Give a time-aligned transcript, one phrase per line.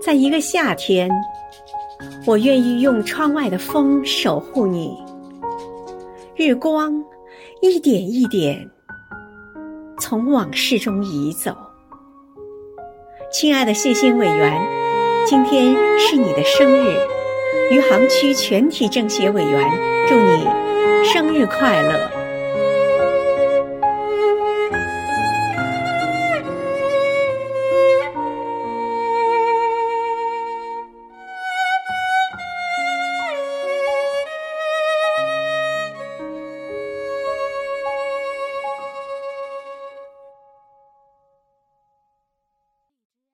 [0.00, 1.10] 在一个夏天，
[2.24, 4.96] 我愿意用窗外的风守护你。
[6.36, 7.04] 日光
[7.60, 8.68] 一点一点。
[10.00, 11.56] 从往事中移走。
[13.32, 14.62] 亲爱的谢欣委员，
[15.26, 16.96] 今天是你的生日，
[17.72, 19.68] 余杭区全体政协委员，
[20.08, 20.46] 祝你
[21.04, 22.17] 生日快乐。